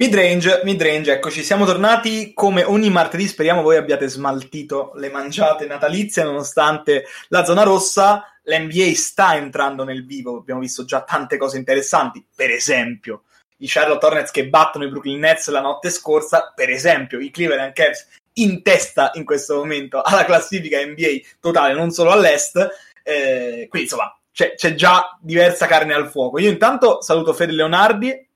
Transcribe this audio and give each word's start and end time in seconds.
Midrange, 0.00 0.60
midrange, 0.62 1.10
eccoci, 1.14 1.42
siamo 1.42 1.64
tornati 1.64 2.32
come 2.32 2.62
ogni 2.62 2.88
martedì, 2.88 3.26
speriamo 3.26 3.62
voi 3.62 3.74
abbiate 3.74 4.06
smaltito 4.06 4.92
le 4.94 5.10
mangiate 5.10 5.66
natalizie 5.66 6.22
nonostante 6.22 7.06
la 7.30 7.44
zona 7.44 7.64
rossa, 7.64 8.24
l'NBA 8.44 8.94
sta 8.94 9.34
entrando 9.34 9.82
nel 9.82 10.06
vivo, 10.06 10.36
abbiamo 10.36 10.60
visto 10.60 10.84
già 10.84 11.02
tante 11.02 11.36
cose 11.36 11.56
interessanti, 11.56 12.24
per 12.32 12.50
esempio 12.50 13.24
i 13.56 13.66
Charlotte 13.66 14.06
Hornets 14.06 14.30
che 14.30 14.46
battono 14.46 14.84
i 14.84 14.88
Brooklyn 14.88 15.18
Nets 15.18 15.48
la 15.48 15.60
notte 15.60 15.90
scorsa, 15.90 16.52
per 16.54 16.70
esempio 16.70 17.18
i 17.18 17.32
Cleveland 17.32 17.72
Cavs 17.72 18.06
in 18.34 18.62
testa 18.62 19.10
in 19.14 19.24
questo 19.24 19.56
momento 19.56 20.00
alla 20.00 20.24
classifica 20.24 20.78
NBA 20.78 21.26
totale, 21.40 21.74
non 21.74 21.90
solo 21.90 22.12
all'est, 22.12 22.56
eh, 23.02 23.66
quindi 23.68 23.88
insomma 23.88 24.16
c'è, 24.30 24.54
c'è 24.54 24.76
già 24.76 25.18
diversa 25.20 25.66
carne 25.66 25.92
al 25.92 26.08
fuoco. 26.08 26.38
Io 26.38 26.50
intanto 26.50 27.02
saluto 27.02 27.32
Fede 27.32 27.50
Leonardi 27.50 28.27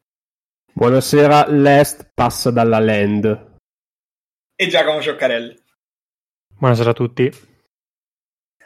Buonasera, 0.74 1.48
l'Est 1.48 2.12
passa 2.14 2.50
dalla 2.50 2.78
Land. 2.78 3.58
E 4.56 4.66
Giacomo 4.68 5.02
Cioccarelli. 5.02 5.54
Buonasera 6.58 6.90
a 6.90 6.94
tutti. 6.94 7.30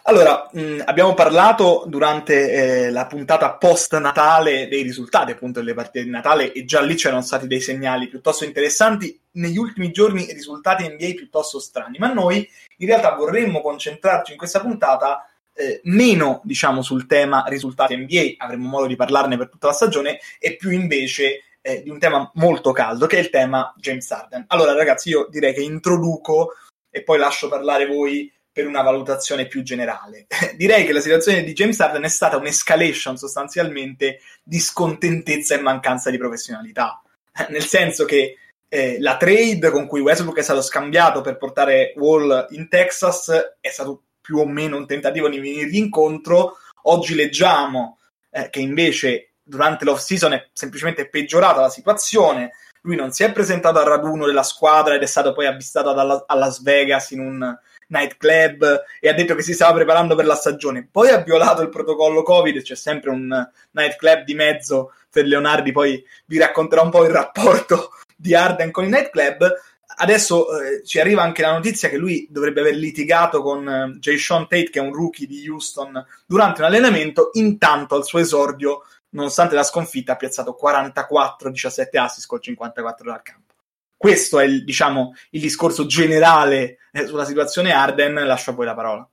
Allora, 0.04 0.48
mh, 0.52 0.82
abbiamo 0.84 1.14
parlato 1.14 1.82
durante 1.88 2.52
eh, 2.86 2.90
la 2.90 3.06
puntata 3.06 3.54
post-Natale 3.54 4.68
dei 4.68 4.82
risultati 4.82 5.32
appunto 5.32 5.58
delle 5.58 5.74
partite 5.74 6.04
di 6.04 6.10
Natale 6.10 6.52
e 6.52 6.64
già 6.64 6.80
lì 6.80 6.94
c'erano 6.94 7.22
stati 7.22 7.48
dei 7.48 7.60
segnali 7.60 8.06
piuttosto 8.06 8.44
interessanti. 8.44 9.20
Negli 9.32 9.58
ultimi 9.58 9.90
giorni 9.90 10.32
risultati 10.32 10.88
NBA 10.88 11.14
piuttosto 11.16 11.58
strani, 11.58 11.98
ma 11.98 12.12
noi 12.12 12.48
in 12.76 12.86
realtà 12.86 13.16
vorremmo 13.16 13.60
concentrarci 13.60 14.30
in 14.30 14.38
questa 14.38 14.60
puntata 14.60 15.28
eh, 15.54 15.80
meno 15.84 16.40
diciamo 16.44 16.82
sul 16.82 17.06
tema 17.06 17.44
risultati 17.48 17.96
NBA, 17.96 18.34
avremo 18.36 18.68
modo 18.68 18.86
di 18.86 18.94
parlarne 18.94 19.36
per 19.36 19.48
tutta 19.48 19.66
la 19.66 19.72
stagione, 19.72 20.20
e 20.38 20.54
più 20.54 20.70
invece 20.70 21.40
eh, 21.66 21.82
di 21.82 21.90
un 21.90 21.98
tema 21.98 22.30
molto 22.34 22.70
caldo, 22.70 23.06
che 23.06 23.16
è 23.16 23.20
il 23.20 23.30
tema 23.30 23.74
James 23.76 24.08
Harden. 24.08 24.44
Allora, 24.46 24.72
ragazzi, 24.72 25.08
io 25.08 25.26
direi 25.28 25.52
che 25.52 25.62
introduco 25.62 26.52
e 26.88 27.02
poi 27.02 27.18
lascio 27.18 27.48
parlare 27.48 27.86
voi 27.86 28.32
per 28.52 28.68
una 28.68 28.82
valutazione 28.82 29.48
più 29.48 29.64
generale. 29.64 30.28
direi 30.54 30.86
che 30.86 30.92
la 30.92 31.00
situazione 31.00 31.42
di 31.42 31.52
James 31.52 31.80
Harden 31.80 32.04
è 32.04 32.08
stata 32.08 32.36
un'escalation 32.36 33.16
sostanzialmente 33.16 34.20
di 34.44 34.60
scontentezza 34.60 35.56
e 35.56 35.60
mancanza 35.60 36.10
di 36.10 36.18
professionalità. 36.18 37.02
Nel 37.50 37.64
senso 37.64 38.04
che 38.04 38.36
eh, 38.68 39.00
la 39.00 39.16
trade 39.16 39.70
con 39.70 39.88
cui 39.88 40.00
Westbrook 40.00 40.38
è 40.38 40.42
stato 40.42 40.62
scambiato 40.62 41.20
per 41.20 41.36
portare 41.36 41.94
Wall 41.96 42.46
in 42.50 42.68
Texas 42.68 43.56
è 43.60 43.70
stato 43.70 44.04
più 44.20 44.38
o 44.38 44.46
meno 44.46 44.76
un 44.76 44.86
tentativo 44.86 45.28
di 45.28 45.40
venirgli 45.40 45.78
incontro. 45.78 46.58
Oggi 46.82 47.16
leggiamo 47.16 47.98
eh, 48.30 48.50
che 48.50 48.60
invece 48.60 49.32
durante 49.46 49.84
l'off 49.84 50.00
season 50.00 50.32
è 50.32 50.48
semplicemente 50.52 51.08
peggiorata 51.08 51.60
la 51.60 51.70
situazione. 51.70 52.52
Lui 52.82 52.96
non 52.96 53.12
si 53.12 53.22
è 53.22 53.32
presentato 53.32 53.78
al 53.78 53.86
raduno 53.86 54.26
della 54.26 54.42
squadra 54.42 54.94
ed 54.94 55.02
è 55.02 55.06
stato 55.06 55.32
poi 55.32 55.46
avvistato 55.46 55.90
alla, 55.90 56.24
a 56.26 56.34
Las 56.34 56.62
Vegas 56.62 57.10
in 57.12 57.20
un 57.20 57.58
nightclub 57.88 58.82
e 59.00 59.08
ha 59.08 59.12
detto 59.12 59.34
che 59.34 59.42
si 59.42 59.54
stava 59.54 59.74
preparando 59.74 60.14
per 60.14 60.26
la 60.26 60.34
stagione. 60.34 60.88
Poi 60.90 61.10
ha 61.10 61.18
violato 61.18 61.62
il 61.62 61.68
protocollo 61.68 62.22
Covid, 62.22 62.62
c'è 62.62 62.76
sempre 62.76 63.10
un 63.10 63.28
nightclub 63.72 64.24
di 64.24 64.34
mezzo 64.34 64.92
per 65.10 65.24
Leonardi, 65.24 65.72
poi 65.72 66.04
vi 66.26 66.38
racconterò 66.38 66.82
un 66.82 66.90
po' 66.90 67.04
il 67.04 67.10
rapporto 67.10 67.90
di 68.16 68.34
Arden 68.34 68.70
con 68.70 68.84
i 68.84 68.88
nightclub. 68.88 69.54
Adesso 69.98 70.60
eh, 70.60 70.84
ci 70.84 71.00
arriva 71.00 71.22
anche 71.22 71.42
la 71.42 71.52
notizia 71.52 71.88
che 71.88 71.96
lui 71.96 72.26
dovrebbe 72.30 72.60
aver 72.60 72.74
litigato 72.74 73.40
con 73.40 73.98
eh, 74.02 74.18
Sean 74.18 74.46
Tate, 74.46 74.68
che 74.68 74.78
è 74.78 74.82
un 74.82 74.92
rookie 74.92 75.26
di 75.26 75.48
Houston, 75.48 76.04
durante 76.26 76.60
un 76.60 76.66
allenamento. 76.66 77.30
Intanto 77.34 77.94
al 77.94 78.04
suo 78.04 78.18
esordio 78.18 78.82
nonostante 79.16 79.54
la 79.54 79.62
sconfitta, 79.62 80.12
ha 80.12 80.16
piazzato 80.16 80.54
44, 80.54 81.50
17 81.50 81.98
assist 81.98 82.26
col 82.26 82.40
54 82.40 83.10
dal 83.10 83.22
campo. 83.22 83.54
Questo 83.96 84.38
è 84.38 84.44
il, 84.44 84.62
diciamo, 84.62 85.14
il 85.30 85.40
discorso 85.40 85.86
generale 85.86 86.78
eh, 86.92 87.06
sulla 87.06 87.24
situazione 87.24 87.72
Arden. 87.72 88.14
Lascio 88.14 88.50
a 88.50 88.54
voi 88.54 88.66
la 88.66 88.74
parola. 88.74 89.08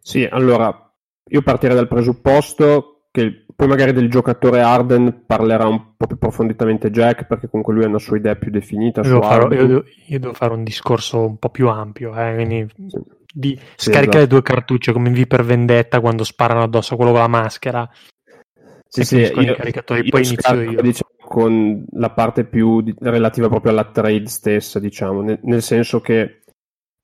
Sì, 0.00 0.24
allora 0.24 0.94
io 1.28 1.42
partirei 1.42 1.74
dal 1.74 1.88
presupposto 1.88 3.08
che 3.10 3.44
poi 3.56 3.66
magari 3.66 3.92
del 3.92 4.08
giocatore 4.08 4.60
Arden 4.60 5.24
parlerà 5.26 5.66
un 5.66 5.96
po' 5.96 6.06
più 6.06 6.14
approfonditamente 6.16 6.90
Jack, 6.90 7.24
perché 7.26 7.48
comunque 7.48 7.74
lui 7.74 7.84
ha 7.84 7.88
una 7.88 7.98
sua 7.98 8.18
idea 8.18 8.36
più 8.36 8.50
definita. 8.50 9.00
Io, 9.00 9.08
devo 9.08 9.22
fare, 9.22 9.56
io, 9.56 9.66
devo, 9.66 9.84
io 10.06 10.20
devo, 10.20 10.32
fare, 10.34 10.52
un 10.52 10.62
discorso 10.62 11.26
un 11.26 11.38
po' 11.38 11.48
più 11.48 11.68
ampio, 11.68 12.14
eh, 12.14 12.34
quindi 12.34 12.66
sì. 12.86 13.00
di 13.32 13.58
sì, 13.74 13.90
scaricare 13.90 14.18
esatto. 14.18 14.34
due 14.34 14.42
cartucce 14.42 14.92
come 14.92 15.08
in 15.08 15.14
V 15.14 15.26
per 15.26 15.44
Vendetta 15.44 16.00
quando 16.00 16.22
sparano 16.22 16.62
addosso 16.62 16.94
a 16.94 16.96
quello 16.96 17.12
con 17.12 17.20
la 17.20 17.26
maschera 17.26 17.90
sì, 19.04 19.24
sì, 19.26 19.40
io, 19.40 19.52
i 19.52 19.56
caricatori, 19.56 20.00
io 20.02 20.10
poi 20.10 20.24
inizio 20.24 20.60
io. 20.60 20.82
Diciamo, 20.82 21.10
con 21.18 21.84
la 21.92 22.10
parte 22.10 22.44
più 22.44 22.80
di, 22.80 22.94
relativa 22.98 23.48
proprio 23.48 23.72
alla 23.72 23.90
trade 23.90 24.26
stessa, 24.26 24.78
diciamo, 24.78 25.22
nel, 25.22 25.38
nel 25.42 25.62
senso 25.62 26.00
che 26.00 26.42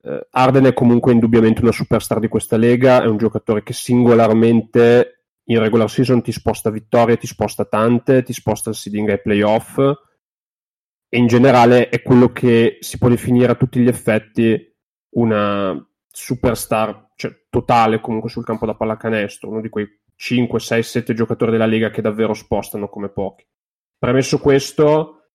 eh, 0.02 0.26
Arden 0.31 0.64
è 0.64 0.72
comunque 0.72 1.12
indubbiamente 1.12 1.62
una 1.62 1.72
superstar 1.72 2.19
di 2.19 2.28
questa 2.28 2.56
lega, 2.56 3.02
è 3.02 3.06
un 3.06 3.16
giocatore 3.16 3.62
che 3.62 3.72
singolarmente 3.72 5.25
in 5.44 5.58
regular 5.58 5.91
season 5.91 6.22
ti 6.22 6.32
sposta 6.32 6.70
vittorie, 6.70 7.19
ti 7.19 7.26
sposta 7.26 7.64
tante, 7.64 8.22
ti 8.22 8.32
sposta 8.32 8.70
il 8.70 8.76
seeding 8.76 9.08
ai 9.10 9.20
playoff 9.20 9.78
e 9.78 11.19
in 11.19 11.26
generale 11.26 11.88
è 11.88 12.00
quello 12.02 12.32
che 12.32 12.78
si 12.81 12.98
può 12.98 13.08
definire 13.08 13.52
a 13.52 13.56
tutti 13.56 13.81
gli 13.81 13.88
effetti 13.88 14.75
una 15.14 15.76
superstar 16.10 17.10
cioè, 17.16 17.47
totale 17.50 18.00
comunque 18.00 18.31
sul 18.31 18.44
campo 18.44 18.66
da 18.66 18.75
pallacanestro, 18.75 19.48
uno 19.48 19.60
di 19.60 19.69
quei 19.69 19.86
5, 20.17 20.61
6, 20.61 20.83
7 20.83 21.15
giocatori 21.15 21.50
della 21.50 21.67
Lega 21.67 21.91
che 21.91 22.03
davvero 22.03 22.34
spostano 22.34 22.89
come 22.89 23.09
pochi. 23.09 23.45
Premesso 23.99 24.39
questo, 24.39 25.28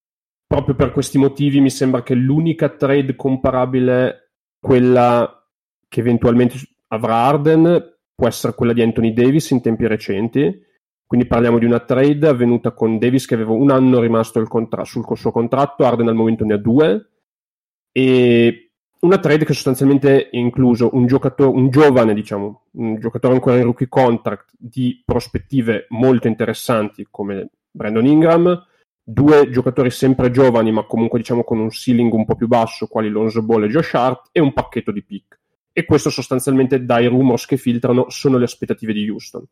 proprio 0.46 0.76
per 0.76 0.92
questi 0.92 1.18
motivi 1.18 1.60
mi 1.60 1.70
sembra 1.70 2.04
che 2.04 2.14
l'unica 2.14 2.70
trade 2.70 3.16
comparabile, 3.16 4.34
quella 4.60 5.46
che 5.88 6.00
eventualmente 6.00 6.58
avrà 6.88 7.16
Arden, 7.16 7.98
può 8.14 8.28
essere 8.28 8.56
quella 8.56 8.74
di 8.74 8.82
Anthony 8.82 9.14
Davis 9.14 9.52
in 9.52 9.62
tempi 9.62 9.88
recenti. 9.88 10.66
Quindi 11.06 11.28
parliamo 11.28 11.58
di 11.58 11.66
una 11.66 11.80
trade 11.80 12.28
avvenuta 12.28 12.72
con 12.72 12.98
Davis 12.98 13.26
che 13.26 13.36
aveva 13.36 13.52
un 13.54 13.72
anno 13.72 14.02
rimasto 14.02 14.44
contra- 14.44 14.84
sul 14.84 15.06
suo 15.16 15.32
contratto, 15.32 15.86
Arden 15.86 16.10
al 16.10 16.16
momento 16.16 16.44
ne 16.44 16.54
ha 16.54 16.58
due. 16.58 17.12
E 17.94 18.67
una 19.00 19.20
trade 19.20 19.46
che 19.46 19.54
sostanzialmente 19.54 20.26
ha 20.26 20.28
incluso 20.32 20.90
un 20.94 21.06
giocatore, 21.06 21.56
un 21.56 21.70
giovane, 21.70 22.14
diciamo, 22.14 22.64
un 22.72 23.00
giocatore 23.00 23.36
ancora 23.36 23.58
in 23.58 23.64
rookie 23.64 23.88
contract 23.88 24.52
di 24.58 25.02
prospettive 25.06 25.86
molto 25.90 26.28
interessanti 26.28 27.08
come 27.10 27.50
Brandon 27.70 28.06
Ingram, 28.06 28.66
due 29.04 29.50
giocatori 29.50 29.90
sempre 29.90 30.32
giovani 30.32 30.72
ma 30.72 30.84
comunque 30.84 31.20
diciamo 31.20 31.44
con 31.44 31.60
un 31.60 31.70
ceiling 31.70 32.12
un 32.12 32.26
po' 32.26 32.36
più 32.36 32.48
basso 32.48 32.88
quali 32.88 33.08
Lonzo 33.08 33.42
Ball 33.42 33.64
e 33.64 33.70
Josh 33.70 33.94
Hart 33.94 34.30
e 34.32 34.40
un 34.40 34.52
pacchetto 34.54 34.92
di 34.92 35.04
pick. 35.04 35.40
E 35.72 35.86
questo 35.86 36.10
sostanzialmente 36.10 36.84
dai 36.84 37.06
rumors 37.06 37.46
che 37.46 37.58
filtrano 37.58 38.10
sono 38.10 38.38
le 38.38 38.46
aspettative 38.46 38.94
di 38.94 39.08
Houston. 39.08 39.46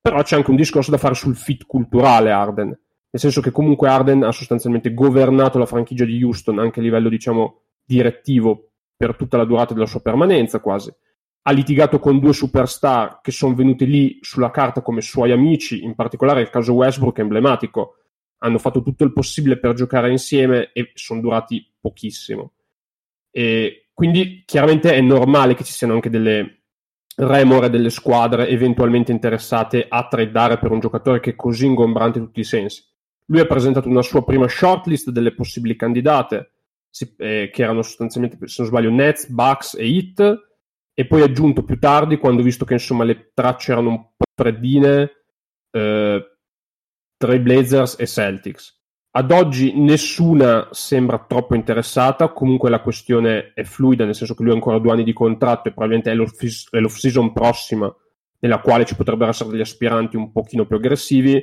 Però 0.00 0.22
c'è 0.22 0.36
anche 0.36 0.50
un 0.50 0.56
discorso 0.56 0.92
da 0.92 0.98
fare 0.98 1.14
sul 1.14 1.34
fit 1.34 1.66
culturale 1.66 2.30
Arden, 2.30 2.68
nel 2.68 2.78
senso 3.20 3.40
che 3.40 3.50
comunque 3.50 3.88
Arden 3.88 4.22
ha 4.22 4.32
sostanzialmente 4.32 4.94
governato 4.94 5.58
la 5.58 5.66
franchigia 5.66 6.04
di 6.04 6.22
Houston 6.22 6.60
anche 6.60 6.78
a 6.78 6.82
livello 6.82 7.08
diciamo 7.08 7.62
direttivo 7.88 8.72
per 8.94 9.16
tutta 9.16 9.38
la 9.38 9.44
durata 9.44 9.72
della 9.72 9.86
sua 9.86 10.00
permanenza 10.00 10.60
quasi. 10.60 10.92
Ha 11.42 11.52
litigato 11.52 11.98
con 11.98 12.18
due 12.18 12.34
superstar 12.34 13.20
che 13.22 13.30
sono 13.30 13.54
venuti 13.54 13.86
lì 13.86 14.18
sulla 14.20 14.50
carta 14.50 14.82
come 14.82 15.00
suoi 15.00 15.32
amici, 15.32 15.82
in 15.82 15.94
particolare 15.94 16.42
il 16.42 16.50
caso 16.50 16.74
Westbrook 16.74 17.16
è 17.16 17.22
emblematico. 17.22 17.94
Hanno 18.38 18.58
fatto 18.58 18.82
tutto 18.82 19.04
il 19.04 19.12
possibile 19.12 19.58
per 19.58 19.72
giocare 19.72 20.10
insieme 20.10 20.70
e 20.72 20.90
sono 20.94 21.20
durati 21.20 21.66
pochissimo. 21.80 22.52
E 23.30 23.88
quindi 23.94 24.42
chiaramente 24.44 24.92
è 24.92 25.00
normale 25.00 25.54
che 25.54 25.64
ci 25.64 25.72
siano 25.72 25.94
anche 25.94 26.10
delle 26.10 26.64
remore 27.16 27.70
delle 27.70 27.90
squadre 27.90 28.48
eventualmente 28.48 29.10
interessate 29.10 29.86
a 29.88 30.06
tradare 30.06 30.58
per 30.58 30.70
un 30.70 30.78
giocatore 30.78 31.18
che 31.18 31.30
è 31.30 31.36
così 31.36 31.66
ingombrante 31.66 32.18
in 32.18 32.26
tutti 32.26 32.40
i 32.40 32.44
sensi. 32.44 32.84
Lui 33.26 33.40
ha 33.40 33.46
presentato 33.46 33.88
una 33.88 34.02
sua 34.02 34.24
prima 34.24 34.46
shortlist 34.46 35.10
delle 35.10 35.34
possibili 35.34 35.74
candidate, 35.76 36.50
eh, 37.18 37.50
che 37.52 37.62
erano 37.62 37.82
sostanzialmente, 37.82 38.38
se 38.46 38.62
non 38.62 38.70
sbaglio, 38.70 38.90
Nets, 38.90 39.28
Bucks 39.28 39.74
e 39.74 39.86
Hit, 39.86 40.46
e 40.94 41.06
poi 41.06 41.22
aggiunto 41.22 41.62
più 41.62 41.78
tardi, 41.78 42.16
quando 42.16 42.40
ho 42.40 42.44
visto 42.44 42.64
che 42.64 42.72
insomma 42.74 43.04
le 43.04 43.30
tracce 43.32 43.72
erano 43.72 43.88
un 43.88 44.02
po' 44.16 44.24
freddine, 44.34 45.10
eh, 45.70 46.38
Blazers 47.18 47.96
e 47.98 48.06
Celtics. 48.06 48.76
Ad 49.10 49.30
oggi 49.30 49.72
nessuna 49.74 50.68
sembra 50.70 51.24
troppo 51.26 51.54
interessata, 51.54 52.28
comunque 52.28 52.70
la 52.70 52.80
questione 52.80 53.52
è 53.54 53.64
fluida, 53.64 54.04
nel 54.04 54.14
senso 54.14 54.34
che 54.34 54.42
lui 54.42 54.52
ha 54.52 54.54
ancora 54.54 54.78
due 54.78 54.92
anni 54.92 55.04
di 55.04 55.12
contratto 55.12 55.68
e 55.68 55.72
probabilmente 55.72 56.10
è 56.10 56.14
l'off- 56.14 56.70
è 56.70 56.78
l'off-season 56.78 57.32
prossima 57.32 57.92
nella 58.40 58.60
quale 58.60 58.84
ci 58.84 58.94
potrebbero 58.94 59.30
essere 59.30 59.50
degli 59.50 59.60
aspiranti 59.60 60.16
un 60.16 60.30
pochino 60.30 60.66
più 60.66 60.76
aggressivi 60.76 61.42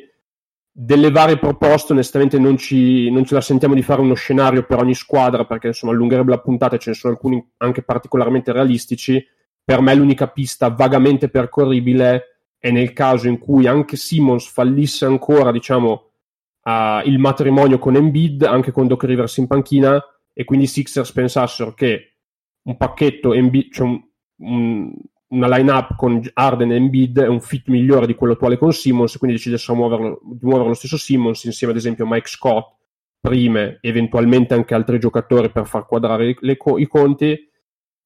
delle 0.77 1.09
varie 1.09 1.37
proposte, 1.37 1.93
onestamente 1.93 2.37
non, 2.37 2.57
ci, 2.57 3.09
non 3.09 3.23
ce 3.23 3.33
la 3.33 3.39
sentiamo 3.39 3.73
di 3.73 3.81
fare 3.81 4.01
uno 4.01 4.13
scenario 4.13 4.65
per 4.65 4.79
ogni 4.79 4.93
squadra, 4.93 5.45
perché 5.45 5.67
insomma 5.67 5.93
allungherebbe 5.93 6.31
la 6.31 6.41
puntata 6.41 6.75
e 6.75 6.79
ce 6.79 6.89
ne 6.89 6.95
sono 6.97 7.13
alcuni 7.13 7.41
anche 7.59 7.81
particolarmente 7.81 8.51
realistici. 8.51 9.25
Per 9.63 9.79
me 9.79 9.95
l'unica 9.95 10.27
pista 10.27 10.67
vagamente 10.67 11.29
percorribile 11.29 12.41
è 12.59 12.71
nel 12.71 12.91
caso 12.91 13.29
in 13.29 13.37
cui 13.37 13.67
anche 13.67 13.95
Simmons 13.95 14.47
fallisse 14.47 15.05
ancora, 15.05 15.53
diciamo, 15.53 16.11
uh, 16.63 17.07
il 17.07 17.19
matrimonio 17.19 17.79
con 17.79 17.95
Embiid 17.95 18.43
anche 18.43 18.73
con 18.73 18.87
Doc 18.87 19.05
Rivers 19.05 19.37
in 19.37 19.47
panchina 19.47 20.03
e 20.33 20.43
quindi 20.43 20.65
i 20.65 20.67
Sixers 20.67 21.13
pensassero 21.13 21.73
che 21.73 22.17
un 22.63 22.75
pacchetto 22.75 23.31
Embiid, 23.33 23.71
cioè 23.71 23.87
un, 23.87 24.01
un, 24.39 24.93
una 25.27 25.47
line-up 25.47 25.95
con 25.95 26.21
Arden 26.33 26.71
e 26.71 26.75
Embiid 26.75 27.21
è 27.21 27.27
un 27.27 27.41
fit 27.41 27.67
migliore 27.67 28.05
di 28.05 28.15
quello 28.15 28.33
attuale 28.33 28.57
con 28.57 28.71
Simmons, 28.71 29.17
quindi 29.17 29.37
decidessero 29.37 30.19
di 30.23 30.39
muovere 30.41 30.67
lo 30.67 30.73
stesso 30.73 30.97
Simmons 30.97 31.43
insieme 31.45 31.73
ad 31.73 31.79
esempio 31.79 32.05
a 32.05 32.07
Mike 32.09 32.27
Scott, 32.27 32.75
prime, 33.19 33.79
eventualmente 33.81 34.53
anche 34.53 34.75
altri 34.75 34.99
giocatori 34.99 35.49
per 35.49 35.65
far 35.65 35.85
quadrare 35.87 36.35
le, 36.39 36.57
i 36.77 36.87
conti 36.87 37.49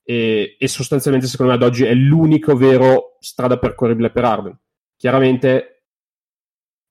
e, 0.02 0.56
e, 0.58 0.68
sostanzialmente 0.68 1.28
secondo 1.28 1.52
me 1.52 1.58
ad 1.58 1.64
oggi 1.64 1.84
è 1.84 1.94
l'unico 1.94 2.56
vero 2.56 3.18
strada 3.20 3.58
percorribile 3.60 4.12
per 4.12 4.24
Arden. 4.24 4.58
Chiaramente 4.96 5.84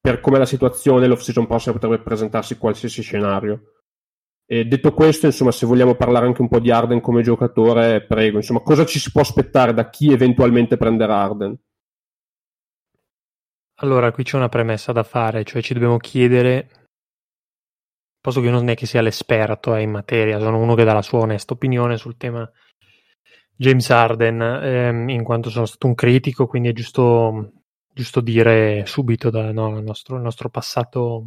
per 0.00 0.20
come 0.20 0.38
la 0.38 0.46
situazione 0.46 1.06
l'off-season 1.06 1.46
prossima 1.46 1.74
potrebbe 1.74 2.02
presentarsi 2.02 2.56
qualsiasi 2.58 3.02
scenario. 3.02 3.77
E 4.50 4.64
detto 4.64 4.94
questo, 4.94 5.26
insomma, 5.26 5.50
se 5.50 5.66
vogliamo 5.66 5.94
parlare 5.94 6.24
anche 6.24 6.40
un 6.40 6.48
po' 6.48 6.58
di 6.58 6.70
Arden 6.70 7.02
come 7.02 7.22
giocatore, 7.22 8.00
prego, 8.06 8.38
insomma, 8.38 8.60
cosa 8.60 8.86
ci 8.86 8.98
si 8.98 9.12
può 9.12 9.20
aspettare 9.20 9.74
da 9.74 9.90
chi 9.90 10.10
eventualmente 10.10 10.78
prenderà 10.78 11.22
Arden? 11.22 11.54
Allora, 13.80 14.10
qui 14.10 14.24
c'è 14.24 14.36
una 14.36 14.48
premessa 14.48 14.90
da 14.92 15.02
fare, 15.02 15.44
cioè 15.44 15.60
ci 15.60 15.74
dobbiamo 15.74 15.98
chiedere, 15.98 16.86
posso 18.18 18.40
che 18.40 18.48
non 18.48 18.66
è 18.70 18.74
che 18.74 18.86
sia 18.86 19.02
l'esperto 19.02 19.74
eh, 19.74 19.82
in 19.82 19.90
materia, 19.90 20.38
sono 20.38 20.58
uno 20.58 20.74
che 20.74 20.84
dà 20.84 20.94
la 20.94 21.02
sua 21.02 21.18
onesta 21.18 21.52
opinione 21.52 21.98
sul 21.98 22.16
tema 22.16 22.50
James 23.54 23.90
Arden, 23.90 24.40
ehm, 24.40 25.08
in 25.10 25.24
quanto 25.24 25.50
sono 25.50 25.66
stato 25.66 25.86
un 25.86 25.94
critico, 25.94 26.46
quindi 26.46 26.70
è 26.70 26.72
giusto, 26.72 27.52
giusto 27.92 28.22
dire 28.22 28.86
subito 28.86 29.28
dal 29.28 29.52
no, 29.52 29.78
nostro, 29.80 30.18
nostro 30.18 30.48
passato 30.48 31.26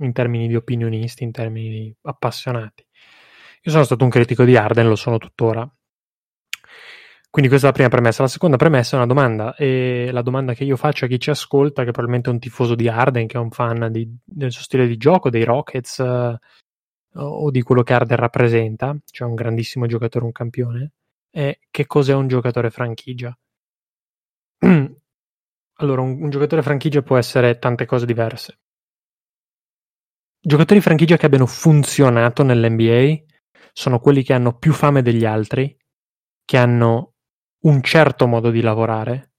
in 0.00 0.12
termini 0.12 0.48
di 0.48 0.56
opinionisti, 0.56 1.24
in 1.24 1.32
termini 1.32 1.68
di 1.70 1.96
appassionati. 2.02 2.84
Io 3.62 3.70
sono 3.70 3.84
stato 3.84 4.04
un 4.04 4.10
critico 4.10 4.44
di 4.44 4.56
Arden, 4.56 4.88
lo 4.88 4.96
sono 4.96 5.18
tuttora. 5.18 5.70
Quindi 7.30 7.48
questa 7.48 7.68
è 7.68 7.70
la 7.70 7.76
prima 7.76 7.90
premessa. 7.90 8.22
La 8.22 8.28
seconda 8.28 8.56
premessa 8.56 8.94
è 8.94 8.98
una 8.98 9.06
domanda, 9.06 9.54
e 9.54 10.08
la 10.10 10.22
domanda 10.22 10.52
che 10.52 10.64
io 10.64 10.76
faccio 10.76 11.04
a 11.04 11.08
chi 11.08 11.20
ci 11.20 11.30
ascolta, 11.30 11.84
che 11.84 11.92
probabilmente 11.92 12.28
è 12.30 12.32
un 12.32 12.40
tifoso 12.40 12.74
di 12.74 12.88
Arden, 12.88 13.26
che 13.26 13.36
è 13.36 13.40
un 13.40 13.50
fan 13.50 13.88
di, 13.92 14.08
del 14.24 14.50
suo 14.50 14.62
stile 14.62 14.86
di 14.86 14.96
gioco, 14.96 15.30
dei 15.30 15.44
Rockets 15.44 15.98
uh, 15.98 16.36
o 17.18 17.50
di 17.50 17.62
quello 17.62 17.82
che 17.82 17.92
Arden 17.92 18.16
rappresenta, 18.16 18.96
cioè 19.10 19.28
un 19.28 19.34
grandissimo 19.34 19.86
giocatore, 19.86 20.24
un 20.24 20.32
campione, 20.32 20.92
è 21.30 21.56
che 21.70 21.86
cos'è 21.86 22.14
un 22.14 22.26
giocatore 22.26 22.70
franchigia. 22.70 23.36
allora, 25.74 26.00
un, 26.00 26.22
un 26.22 26.30
giocatore 26.30 26.62
franchigia 26.62 27.02
può 27.02 27.16
essere 27.16 27.58
tante 27.58 27.86
cose 27.86 28.06
diverse. 28.06 28.58
Giocatori 30.42 30.80
franchigia 30.80 31.18
che 31.18 31.26
abbiano 31.26 31.44
funzionato 31.44 32.42
nell'NBA 32.42 33.24
sono 33.74 34.00
quelli 34.00 34.22
che 34.22 34.32
hanno 34.32 34.56
più 34.56 34.72
fame 34.72 35.02
degli 35.02 35.26
altri, 35.26 35.76
che 36.46 36.56
hanno 36.56 37.16
un 37.64 37.82
certo 37.82 38.26
modo 38.26 38.50
di 38.50 38.62
lavorare, 38.62 39.34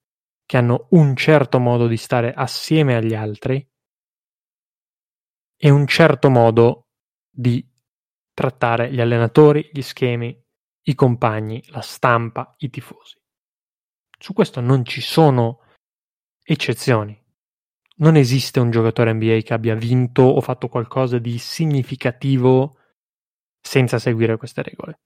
che 0.45 0.57
hanno 0.57 0.85
un 0.91 1.15
certo 1.15 1.57
modo 1.59 1.87
di 1.87 1.97
stare 1.97 2.31
assieme 2.31 2.95
agli 2.95 3.15
altri 3.15 3.67
e 5.57 5.69
un 5.71 5.87
certo 5.87 6.29
modo 6.29 6.89
di 7.27 7.67
trattare 8.31 8.93
gli 8.93 9.01
allenatori, 9.01 9.71
gli 9.73 9.81
schemi, 9.81 10.39
i 10.83 10.93
compagni, 10.93 11.63
la 11.69 11.81
stampa, 11.81 12.53
i 12.59 12.69
tifosi. 12.69 13.19
Su 14.19 14.33
questo 14.33 14.61
non 14.61 14.85
ci 14.85 15.01
sono 15.01 15.61
eccezioni 16.43 17.20
non 17.97 18.15
esiste 18.15 18.59
un 18.59 18.71
giocatore 18.71 19.13
NBA 19.13 19.39
che 19.41 19.53
abbia 19.53 19.75
vinto 19.75 20.23
o 20.23 20.41
fatto 20.41 20.67
qualcosa 20.67 21.19
di 21.19 21.37
significativo 21.37 22.77
senza 23.61 23.99
seguire 23.99 24.37
queste 24.37 24.63
regole. 24.63 24.99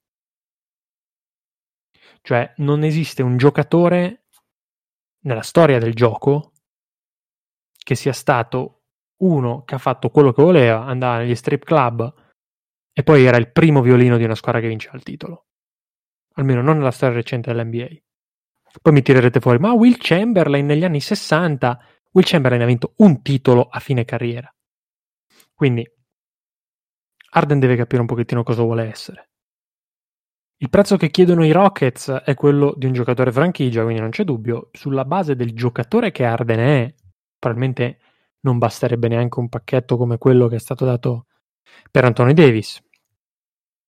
Cioè, 2.21 2.53
non 2.57 2.83
esiste 2.83 3.21
un 3.21 3.37
giocatore 3.37 4.25
nella 5.25 5.41
storia 5.41 5.79
del 5.79 5.93
gioco 5.93 6.53
che 7.77 7.95
sia 7.95 8.13
stato 8.13 8.83
uno 9.17 9.63
che 9.63 9.75
ha 9.75 9.79
fatto 9.79 10.09
quello 10.09 10.31
che 10.31 10.41
voleva, 10.41 10.85
andava 10.85 11.17
negli 11.17 11.35
strip 11.35 11.63
club 11.63 12.13
e 12.91 13.03
poi 13.03 13.25
era 13.25 13.37
il 13.37 13.51
primo 13.51 13.81
violino 13.81 14.17
di 14.17 14.23
una 14.23 14.35
squadra 14.35 14.61
che 14.61 14.67
vinceva 14.67 14.95
il 14.95 15.03
titolo. 15.03 15.45
Almeno 16.35 16.61
non 16.61 16.77
nella 16.77 16.91
storia 16.91 17.15
recente 17.15 17.53
dell'NBA. 17.53 17.87
Poi 18.81 18.93
mi 18.93 19.01
tirerete 19.01 19.39
fuori, 19.39 19.59
ma 19.59 19.73
Will 19.73 19.95
Chamberlain 19.97 20.65
negli 20.65 20.83
anni 20.83 20.99
60 20.99 21.79
Will 22.15 22.25
Chamberlain 22.25 22.61
ha 22.61 22.65
vinto 22.65 22.93
un 22.97 23.21
titolo 23.21 23.67
a 23.69 23.79
fine 23.79 24.05
carriera. 24.05 24.53
Quindi 25.53 25.85
Arden 27.31 27.59
deve 27.59 27.75
capire 27.75 28.01
un 28.01 28.07
pochettino 28.07 28.43
cosa 28.43 28.63
vuole 28.63 28.87
essere. 28.87 29.29
Il 30.57 30.69
prezzo 30.69 30.95
che 30.95 31.11
chiedono 31.11 31.45
i 31.45 31.51
Rockets 31.51 32.09
è 32.09 32.33
quello 32.33 32.73
di 32.77 32.85
un 32.85 32.93
giocatore 32.93 33.33
franchigia, 33.33 33.83
quindi 33.83 33.99
non 34.01 34.11
c'è 34.11 34.23
dubbio. 34.23 34.69
Sulla 34.71 35.03
base 35.03 35.35
del 35.35 35.53
giocatore 35.53 36.11
che 36.11 36.23
Arden 36.23 36.59
è, 36.59 36.95
probabilmente 37.37 37.99
non 38.41 38.57
basterebbe 38.57 39.09
neanche 39.09 39.39
un 39.39 39.49
pacchetto 39.49 39.97
come 39.97 40.17
quello 40.17 40.47
che 40.47 40.55
è 40.55 40.59
stato 40.59 40.85
dato 40.85 41.25
per 41.91 42.05
Anthony 42.05 42.31
Davis. 42.31 42.81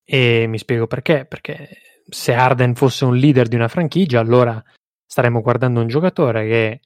E 0.03 0.47
mi 0.47 0.57
spiego 0.57 0.87
perché, 0.87 1.25
perché 1.25 1.69
se 2.09 2.33
Arden 2.33 2.75
fosse 2.75 3.05
un 3.05 3.15
leader 3.15 3.47
di 3.47 3.55
una 3.55 3.69
franchigia, 3.69 4.19
allora 4.19 4.61
staremmo 5.05 5.41
guardando 5.41 5.79
un 5.79 5.87
giocatore 5.87 6.45
che 6.45 6.81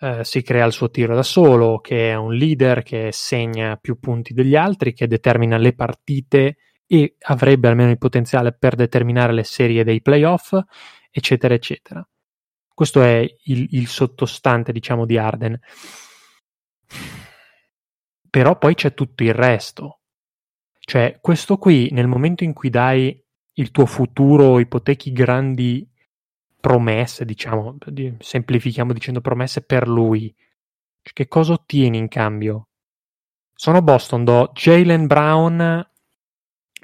eh, 0.00 0.24
si 0.24 0.42
crea 0.42 0.66
il 0.66 0.72
suo 0.72 0.90
tiro 0.90 1.14
da 1.14 1.22
solo, 1.22 1.78
che 1.78 2.10
è 2.10 2.14
un 2.14 2.34
leader 2.34 2.82
che 2.82 3.10
segna 3.12 3.76
più 3.76 3.98
punti 3.98 4.34
degli 4.34 4.56
altri, 4.56 4.92
che 4.92 5.06
determina 5.06 5.56
le 5.56 5.74
partite 5.74 6.56
e 6.86 7.16
avrebbe 7.20 7.68
almeno 7.68 7.90
il 7.90 7.98
potenziale 7.98 8.52
per 8.52 8.74
determinare 8.74 9.32
le 9.32 9.44
serie 9.44 9.84
dei 9.84 10.02
playoff, 10.02 10.56
eccetera, 11.10 11.54
eccetera. 11.54 12.06
Questo 12.72 13.02
è 13.02 13.24
il, 13.44 13.68
il 13.70 13.86
sottostante, 13.86 14.72
diciamo, 14.72 15.06
di 15.06 15.16
Arden. 15.16 15.58
Però 18.28 18.58
poi 18.58 18.74
c'è 18.74 18.94
tutto 18.94 19.22
il 19.22 19.32
resto. 19.32 20.00
Cioè, 20.80 21.18
questo 21.20 21.56
qui, 21.56 21.88
nel 21.92 22.08
momento 22.08 22.44
in 22.44 22.52
cui 22.52 22.68
dai 22.68 23.22
il 23.54 23.70
tuo 23.70 23.86
futuro, 23.86 24.58
ipotechi 24.58 25.12
grandi 25.12 25.88
promesse, 26.64 27.26
diciamo, 27.26 27.76
semplifichiamo 28.18 28.94
dicendo 28.94 29.20
promesse 29.20 29.60
per 29.60 29.86
lui. 29.86 30.34
Cioè, 31.02 31.12
che 31.12 31.28
cosa 31.28 31.52
ottieni 31.52 31.98
in 31.98 32.08
cambio? 32.08 32.68
Sono 33.54 33.82
Boston, 33.82 34.24
do 34.24 34.50
Jalen 34.54 35.06
Brown, 35.06 35.86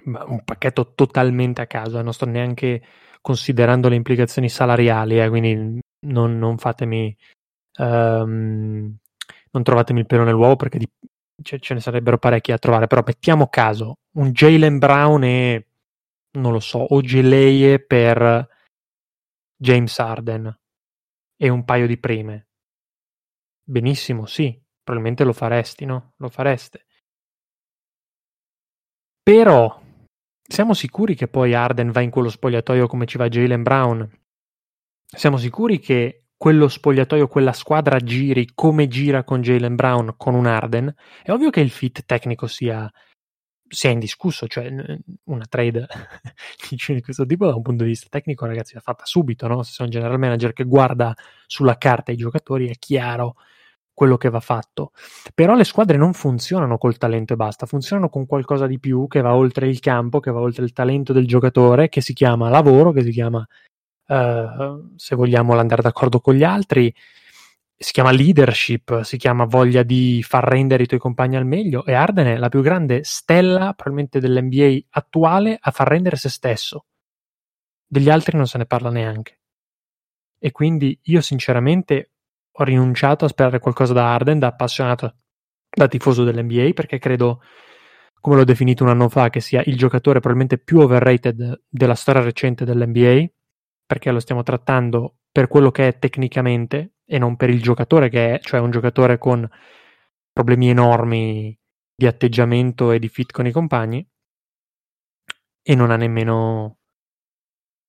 un 0.05 0.45
pacchetto 0.45 0.93
totalmente 0.95 1.63
a 1.63 1.67
caso, 1.67 1.99
eh, 1.99 2.03
non 2.03 2.13
sto 2.13 2.27
neanche 2.27 2.83
considerando 3.23 3.89
le 3.89 3.95
implicazioni 3.95 4.51
salariali, 4.51 5.19
eh, 5.19 5.31
quindi 5.31 5.81
non, 6.07 6.39
non 6.39 6.59
fatemi, 6.59 7.17
um, 7.79 8.95
non 9.51 9.63
trovatemi 9.63 10.01
il 10.01 10.07
pelo 10.07 10.25
nell'uovo 10.25 10.57
perché 10.57 10.77
di, 10.77 10.89
ce, 11.43 11.59
ce, 11.59 11.73
ne 11.73 11.81
sarebbero 11.81 12.19
parecchi 12.19 12.53
a 12.53 12.59
trovare, 12.59 12.87
però 12.87 13.03
mettiamo 13.05 13.49
caso, 13.49 13.95
un 14.17 14.31
Jalen 14.33 14.77
Brown 14.77 15.25
e, 15.25 15.67
non 16.33 16.53
lo 16.53 16.61
so, 16.61 16.81
o 16.81 17.01
Geleie 17.01 17.79
per 17.81 18.59
James 19.63 19.99
Arden 19.99 20.59
e 21.37 21.49
un 21.51 21.65
paio 21.65 21.87
di 21.87 21.99
prime. 21.99 22.49
Benissimo, 23.63 24.25
sì, 24.25 24.59
probabilmente 24.83 25.23
lo 25.23 25.35
faresti, 25.35 25.85
no? 25.85 26.15
Lo 26.17 26.31
fareste. 26.31 26.87
Però 29.23 29.79
siamo 30.43 30.73
sicuri 30.73 31.15
che 31.15 31.29
poi 31.29 31.53
Arden 31.53 31.91
va 31.91 32.01
in 32.01 32.09
quello 32.09 32.31
spogliatoio 32.31 32.87
come 32.87 33.05
ci 33.05 33.19
va 33.19 33.29
Jalen 33.29 33.63
Brown? 33.63 34.11
Siamo 35.05 35.37
sicuri 35.37 35.79
che 35.79 36.29
quello 36.39 36.67
spogliatoio, 36.67 37.29
quella 37.29 37.53
squadra 37.53 37.99
giri 37.99 38.53
come 38.55 38.89
gira 38.89 39.25
con 39.25 39.43
Jalen 39.43 39.75
Brown, 39.77 40.15
con 40.17 40.35
un 40.35 40.47
Arden? 40.47 40.95
È 41.23 41.31
ovvio 41.31 41.51
che 41.51 41.61
il 41.61 41.71
fit 41.71 42.07
tecnico 42.07 42.47
sia 42.47 42.91
sia 43.71 43.91
indiscusso, 43.91 44.49
cioè 44.49 44.69
una 45.25 45.47
trade 45.49 45.87
di 46.69 47.01
questo 47.01 47.25
tipo 47.25 47.47
da 47.47 47.55
un 47.55 47.63
punto 47.63 47.85
di 47.85 47.91
vista 47.91 48.09
tecnico, 48.11 48.45
ragazzi, 48.45 48.75
va 48.75 48.81
fatta 48.81 49.05
subito, 49.05 49.47
no? 49.47 49.63
Se 49.63 49.73
sei 49.73 49.87
un 49.87 49.93
general 49.93 50.19
manager 50.19 50.53
che 50.53 50.65
guarda 50.65 51.15
sulla 51.47 51.79
carta 51.79 52.11
i 52.11 52.17
giocatori, 52.17 52.69
è 52.69 52.75
chiaro 52.79 53.37
quello 53.95 54.17
che 54.17 54.29
va 54.29 54.41
fatto. 54.41 54.91
Però 55.35 55.55
le 55.55 55.65
squadre 55.65 55.97
non 55.97 56.15
funzionano 56.15 56.79
col 56.79 56.97
talento 56.97 57.35
e 57.35 57.37
basta, 57.37 57.67
funzionano 57.67 58.09
con 58.09 58.27
qualcosa 58.27 58.67
di 58.67 58.81
più 58.81 59.07
che 59.07 59.21
va 59.21 59.35
oltre 59.35 59.69
il 59.69 59.79
campo, 59.79 60.19
che 60.21 60.33
va 60.33 60.41
oltre 60.41 60.65
il 60.65 60.73
talento 60.73 61.13
del 61.13 61.27
giocatore, 61.27 61.89
che 61.89 62.01
si 62.01 62.13
chiama 62.13 62.49
lavoro, 62.49 62.93
che 62.93 63.03
si 63.03 63.11
chiama, 63.11 63.47
uh, 64.07 64.95
se 64.97 65.15
vogliamo, 65.15 65.55
l'andare 65.55 65.83
d'accordo 65.83 66.21
con 66.21 66.35
gli 66.35 66.43
altri, 66.43 66.93
si 67.83 67.93
chiama 67.93 68.11
leadership, 68.11 69.01
si 69.01 69.17
chiama 69.17 69.47
voglia 69.47 69.83
di 69.83 70.23
far 70.23 70.45
rendere 70.45 70.83
i 70.83 70.87
tuoi 70.87 71.01
compagni 71.01 71.37
al 71.37 71.47
meglio 71.47 71.87
e 71.87 71.95
Arden 71.95 72.27
è 72.27 72.37
la 72.37 72.51
più 72.51 72.61
grande 72.61 73.05
stella 73.05 73.73
probabilmente 73.73 74.21
dell'NBA 74.21 74.89
attuale 74.91 75.57
a 75.59 75.71
far 75.71 75.89
rendere 75.89 76.17
se 76.17 76.29
stesso. 76.29 76.85
Degli 77.87 78.11
altri 78.11 78.37
non 78.37 78.47
se 78.47 78.59
ne 78.59 78.67
parla 78.67 78.91
neanche. 78.91 79.41
E 80.39 80.53
quindi 80.53 80.99
io 81.05 81.23
sinceramente 81.23 82.13
ho 82.53 82.65
rinunciato 82.65 83.25
a 83.25 83.29
sperare 83.29 83.61
qualcosa 83.61 83.95
da 83.95 84.13
Arden 84.13 84.39
da 84.39 84.49
appassionato 84.49 85.17
da 85.71 85.89
tifoso 85.89 86.23
dell'NBA 86.23 86.75
perché 86.75 86.99
credo, 86.99 87.41
come 88.21 88.37
l'ho 88.37 88.45
definito 88.45 88.85
un 88.85 88.91
anno 88.91 89.09
fa, 89.09 89.31
che 89.31 89.41
sia 89.41 89.63
il 89.65 89.79
giocatore 89.79 90.21
probabilmente 90.21 90.63
più 90.63 90.81
overrated 90.81 91.63
della 91.67 91.95
storia 91.95 92.21
recente 92.21 92.67
dell'NBA 92.67 93.25
perché 93.87 94.11
lo 94.11 94.21
stiamo 94.21 94.43
trattando 94.43 95.17
per 95.33 95.49
quello 95.49 95.71
che 95.71 95.89
è 95.89 95.99
tecnicamente 95.99 96.97
e 97.11 97.19
non 97.19 97.35
per 97.35 97.51
il 97.51 97.61
giocatore 97.61 98.09
che 98.09 98.35
è, 98.37 98.39
cioè 98.39 98.61
un 98.61 98.71
giocatore 98.71 99.19
con 99.19 99.49
problemi 100.33 100.69
enormi 100.69 101.59
di 101.93 102.07
atteggiamento 102.07 102.93
e 102.93 103.01
di 103.01 103.09
fit 103.09 103.33
con 103.33 103.49
i 103.49 103.51
compagni 103.51 104.09
e 105.61 105.75
non 105.75 105.91
ha 105.91 105.97
nemmeno 105.97 106.79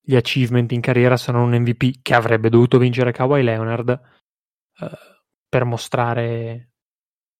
gli 0.01 0.15
achievement 0.15 0.71
in 0.71 0.81
carriera 0.81 1.17
sono 1.17 1.43
un 1.43 1.53
MVP 1.53 2.01
che 2.01 2.15
avrebbe 2.15 2.49
dovuto 2.49 2.79
vincere 2.79 3.11
Kawhi 3.11 3.43
Leonard 3.43 3.89
eh, 3.89 4.89
per 5.47 5.65
mostrare 5.65 6.71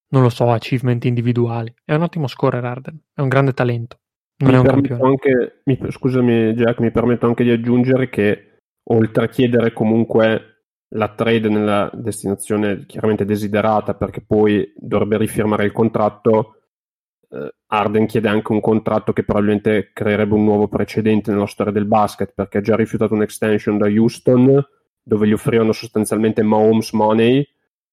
non 0.10 0.22
lo 0.22 0.30
so, 0.30 0.52
achievement 0.52 1.04
individuali. 1.06 1.74
È 1.84 1.96
un 1.96 2.02
ottimo 2.02 2.28
scorer 2.28 2.64
Arden, 2.64 3.00
è 3.14 3.22
un 3.22 3.30
grande 3.30 3.54
talento. 3.54 4.02
Non 4.44 4.52
mi 4.52 4.56
è 4.58 4.60
un 4.60 4.66
campione. 4.66 5.04
Anche, 5.04 5.62
mi, 5.64 5.80
scusami 5.90 6.54
Jack, 6.54 6.80
mi 6.80 6.92
permetto 6.92 7.26
anche 7.26 7.44
di 7.44 7.50
aggiungere 7.50 8.10
che 8.10 8.58
oltre 8.90 9.24
a 9.24 9.30
chiedere 9.30 9.72
comunque 9.72 10.51
la 10.94 11.14
trade 11.14 11.50
nella 11.50 11.90
destinazione 11.94 12.86
chiaramente 12.86 13.26
desiderata 13.26 13.94
perché 13.94 14.22
poi 14.22 14.74
dovrebbe 14.76 15.18
rifirmare 15.18 15.66
il 15.66 15.72
contratto, 15.72 16.56
eh, 17.30 17.54
Arden 17.68 18.08
chiede 18.08 18.28
anche 18.28 18.52
un 18.52 18.60
contratto 18.60 19.14
che 19.14 19.24
probabilmente 19.24 19.92
creerebbe 19.94 20.34
un 20.34 20.44
nuovo 20.44 20.68
precedente 20.68 21.32
nella 21.32 21.46
storia 21.46 21.72
del 21.72 21.86
basket 21.86 22.34
perché 22.34 22.58
ha 22.58 22.62
già 22.62 22.76
rifiutato 22.76 23.14
un'extension 23.14 23.78
da 23.78 23.88
Houston 23.88 24.64
dove 25.04 25.28
gli 25.28 25.34
offrivano 25.34 25.72
sostanzialmente 25.72 26.44
Mahomes 26.44 26.92
money 26.92 27.48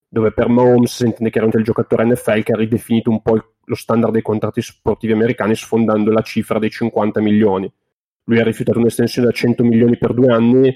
dove 0.09 0.33
per 0.33 0.49
Mahomes 0.49 0.95
si 0.95 1.05
intende 1.05 1.31
chiaramente 1.31 1.61
il 1.61 1.67
giocatore 1.67 2.05
NFL 2.05 2.43
che 2.43 2.52
ha 2.52 2.57
ridefinito 2.57 3.11
un 3.11 3.21
po' 3.21 3.55
lo 3.62 3.75
standard 3.75 4.12
dei 4.12 4.23
contratti 4.23 4.62
sportivi 4.62 5.12
americani 5.12 5.55
sfondando 5.55 6.11
la 6.11 6.23
cifra 6.23 6.59
dei 6.59 6.71
50 6.71 7.21
milioni. 7.21 7.71
Lui 8.25 8.40
ha 8.40 8.45
rifiutato 8.45 8.78
un'estensione 8.78 9.28
da 9.28 9.35
100 9.35 9.62
milioni 9.64 9.99
per 9.99 10.14
due 10.14 10.33
anni. 10.33 10.75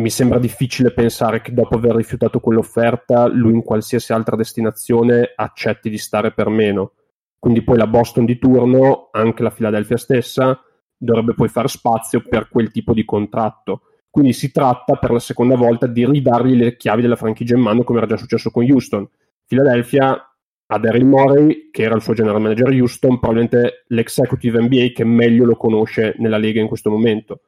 Mi 0.00 0.10
sembra 0.10 0.38
difficile 0.38 0.92
pensare 0.92 1.40
che 1.42 1.52
dopo 1.52 1.76
aver 1.76 1.94
rifiutato 1.94 2.40
quell'offerta 2.40 3.26
lui 3.26 3.52
in 3.52 3.62
qualsiasi 3.62 4.12
altra 4.12 4.36
destinazione 4.36 5.32
accetti 5.34 5.90
di 5.90 5.98
stare 5.98 6.32
per 6.32 6.48
meno. 6.48 6.92
Quindi 7.38 7.62
poi 7.62 7.76
la 7.76 7.86
Boston 7.86 8.24
di 8.24 8.38
turno, 8.38 9.08
anche 9.12 9.42
la 9.42 9.50
Philadelphia 9.50 9.96
stessa, 9.96 10.60
dovrebbe 10.96 11.34
poi 11.34 11.48
fare 11.48 11.68
spazio 11.68 12.22
per 12.26 12.48
quel 12.48 12.70
tipo 12.70 12.92
di 12.92 13.04
contratto 13.04 13.82
quindi 14.10 14.32
si 14.32 14.50
tratta 14.50 14.96
per 14.96 15.12
la 15.12 15.20
seconda 15.20 15.54
volta 15.54 15.86
di 15.86 16.04
ridargli 16.04 16.56
le 16.56 16.76
chiavi 16.76 17.00
della 17.00 17.14
franchigia 17.14 17.54
in 17.54 17.62
mano, 17.62 17.84
come 17.84 17.98
era 17.98 18.08
già 18.08 18.16
successo 18.16 18.50
con 18.50 18.68
Houston. 18.68 19.08
Philadelphia 19.46 20.20
ha 20.66 20.78
Daryl 20.78 21.04
Morey, 21.04 21.70
che 21.70 21.84
era 21.84 21.94
il 21.94 22.02
suo 22.02 22.12
general 22.12 22.40
manager 22.40 22.66
a 22.68 22.74
Houston, 22.74 23.20
probabilmente 23.20 23.84
l'executive 23.86 24.60
NBA 24.62 24.90
che 24.94 25.04
meglio 25.04 25.44
lo 25.44 25.56
conosce 25.56 26.16
nella 26.18 26.38
Lega 26.38 26.60
in 26.60 26.66
questo 26.66 26.90
momento. 26.90 27.42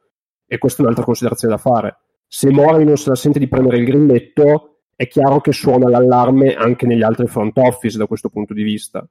E 0.46 0.58
questa 0.58 0.82
è 0.82 0.84
un'altra 0.84 1.04
considerazione 1.04 1.54
da 1.54 1.60
fare. 1.60 1.96
Se 2.34 2.50
Morey 2.50 2.86
non 2.86 2.96
se 2.96 3.10
la 3.10 3.14
sente 3.14 3.38
di 3.38 3.46
prendere 3.46 3.76
il 3.76 3.84
grilletto, 3.84 4.84
è 4.96 5.06
chiaro 5.06 5.42
che 5.42 5.52
suona 5.52 5.90
l'allarme 5.90 6.54
anche 6.54 6.86
negli 6.86 7.02
altri 7.02 7.26
front 7.26 7.58
office 7.58 7.98
da 7.98 8.06
questo 8.06 8.30
punto 8.30 8.54
di 8.54 8.62
vista. 8.62 9.06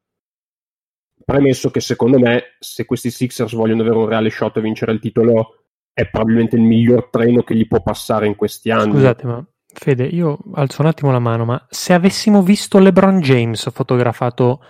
Premesso 1.23 1.69
che 1.69 1.81
secondo 1.81 2.17
me, 2.17 2.55
se 2.57 2.83
questi 2.85 3.11
Sixers 3.11 3.53
vogliono 3.53 3.81
avere 3.83 3.97
un 3.97 4.07
reale 4.07 4.31
shot 4.31 4.57
a 4.57 4.61
vincere 4.61 4.93
il 4.93 4.99
titolo, 4.99 5.65
è 5.93 6.09
probabilmente 6.09 6.55
il 6.55 6.63
miglior 6.63 7.09
treno 7.11 7.43
che 7.43 7.53
gli 7.53 7.67
può 7.67 7.83
passare 7.83 8.25
in 8.25 8.35
questi 8.35 8.71
anni. 8.71 8.93
Scusate, 8.93 9.27
ma 9.27 9.45
Fede, 9.71 10.05
io 10.05 10.39
alzo 10.55 10.81
un 10.81 10.87
attimo 10.87 11.11
la 11.11 11.19
mano, 11.19 11.45
ma 11.45 11.63
se 11.69 11.93
avessimo 11.93 12.41
visto 12.41 12.79
LeBron 12.79 13.19
James 13.19 13.69
fotografato 13.71 14.63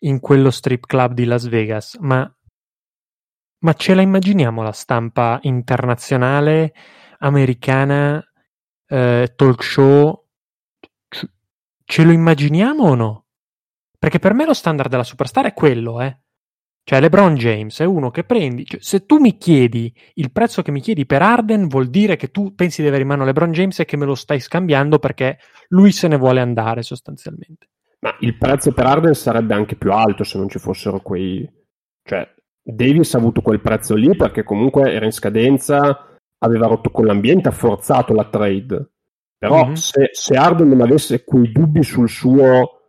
in 0.00 0.18
quello 0.18 0.50
strip 0.50 0.86
club 0.86 1.12
di 1.12 1.24
Las 1.24 1.46
Vegas, 1.46 1.96
ma, 2.00 2.28
ma 3.60 3.72
ce 3.74 3.94
la 3.94 4.02
immaginiamo 4.02 4.60
la 4.60 4.72
stampa 4.72 5.38
internazionale, 5.42 6.72
americana, 7.22 8.24
eh, 8.86 9.32
talk 9.34 9.62
show? 9.62 10.26
Ce 11.84 12.04
lo 12.04 12.12
immaginiamo 12.12 12.84
o 12.84 12.94
no? 12.94 13.26
Perché 13.98 14.18
per 14.18 14.34
me 14.34 14.44
lo 14.44 14.54
standard 14.54 14.90
della 14.90 15.04
superstar 15.04 15.46
è 15.46 15.52
quello, 15.52 16.00
eh. 16.00 16.18
Cioè, 16.84 17.00
LeBron 17.00 17.36
James 17.36 17.78
è 17.80 17.84
uno 17.84 18.10
che 18.10 18.24
prendi. 18.24 18.64
Cioè, 18.64 18.80
se 18.80 19.06
tu 19.06 19.18
mi 19.18 19.36
chiedi 19.38 19.94
il 20.14 20.32
prezzo 20.32 20.62
che 20.62 20.72
mi 20.72 20.80
chiedi 20.80 21.06
per 21.06 21.22
Arden, 21.22 21.68
vuol 21.68 21.88
dire 21.88 22.16
che 22.16 22.30
tu 22.32 22.54
pensi 22.54 22.82
di 22.82 22.88
avere 22.88 23.02
in 23.02 23.08
mano 23.08 23.24
LeBron 23.24 23.52
James 23.52 23.78
e 23.78 23.84
che 23.84 23.96
me 23.96 24.04
lo 24.04 24.16
stai 24.16 24.40
scambiando 24.40 24.98
perché 24.98 25.38
lui 25.68 25.92
se 25.92 26.08
ne 26.08 26.16
vuole 26.16 26.40
andare 26.40 26.82
sostanzialmente. 26.82 27.68
Ma 28.00 28.16
il 28.20 28.36
prezzo 28.36 28.72
per 28.72 28.86
Arden 28.86 29.14
sarebbe 29.14 29.54
anche 29.54 29.76
più 29.76 29.92
alto 29.92 30.24
se 30.24 30.38
non 30.38 30.48
ci 30.48 30.58
fossero 30.58 31.00
quei. 31.00 31.48
Cioè, 32.02 32.28
Davis 32.60 33.14
ha 33.14 33.18
avuto 33.18 33.42
quel 33.42 33.60
prezzo 33.60 33.94
lì 33.94 34.16
perché 34.16 34.42
comunque 34.42 34.92
era 34.92 35.04
in 35.04 35.12
scadenza, 35.12 36.11
aveva 36.42 36.66
rotto 36.66 36.90
con 36.90 37.06
l'ambiente, 37.06 37.48
ha 37.48 37.52
forzato 37.52 38.12
la 38.12 38.28
trade. 38.28 38.90
Però 39.38 39.64
mm-hmm. 39.64 39.74
se, 39.74 40.10
se 40.12 40.34
Arden 40.34 40.68
non 40.68 40.82
avesse 40.82 41.24
quei 41.24 41.50
dubbi 41.50 41.82
sul 41.82 42.08
suo 42.08 42.82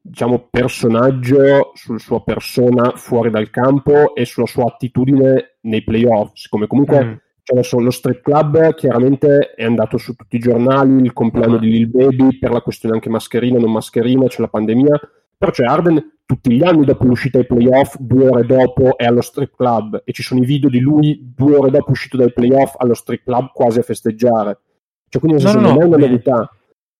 diciamo, 0.00 0.48
personaggio, 0.50 1.72
sulla 1.74 1.98
sua 1.98 2.22
persona 2.22 2.92
fuori 2.96 3.30
dal 3.30 3.50
campo 3.50 4.14
e 4.14 4.24
sulla 4.24 4.46
sua 4.46 4.66
attitudine 4.66 5.58
nei 5.62 5.84
playoff. 5.84 6.30
Siccome 6.34 6.66
comunque 6.66 7.04
mm. 7.04 7.12
cioè 7.42 7.58
adesso, 7.58 7.78
lo 7.78 7.90
Street 7.90 8.20
Club 8.22 8.74
chiaramente 8.74 9.52
è 9.54 9.64
andato 9.64 9.98
su 9.98 10.14
tutti 10.14 10.36
i 10.36 10.40
giornali, 10.40 11.02
il 11.02 11.12
compleanno 11.12 11.56
mm. 11.56 11.60
di 11.60 11.70
Lil 11.70 11.88
Baby, 11.88 12.38
per 12.38 12.50
la 12.50 12.62
questione 12.62 12.94
anche 12.94 13.10
mascherina, 13.10 13.58
non 13.58 13.72
mascherina, 13.72 14.26
c'è 14.26 14.40
la 14.40 14.48
pandemia. 14.48 15.00
Però 15.38 15.52
c'è 15.52 15.64
Arden 15.64 16.16
tutti 16.26 16.52
gli 16.52 16.62
anni 16.62 16.84
dopo 16.84 17.04
l'uscita 17.04 17.38
ai 17.38 17.46
playoff, 17.46 17.96
due 17.98 18.28
ore 18.28 18.44
dopo 18.44 18.98
è 18.98 19.06
allo 19.06 19.22
strip 19.22 19.56
club 19.56 20.02
e 20.04 20.12
ci 20.12 20.22
sono 20.22 20.42
i 20.42 20.44
video 20.44 20.68
di 20.68 20.80
lui 20.80 21.32
due 21.34 21.56
ore 21.56 21.70
dopo 21.70 21.92
uscito 21.92 22.18
dai 22.18 22.30
playoff 22.32 22.74
allo 22.76 22.92
strip 22.92 23.24
club 23.24 23.50
quasi 23.52 23.78
a 23.78 23.82
festeggiare. 23.82 24.60
Cioè, 25.08 25.22
quindi 25.22 25.42
no, 25.42 25.52
no, 25.52 25.60
non 25.60 25.80
è 25.80 25.84
una 25.84 25.96
novità. 25.96 26.50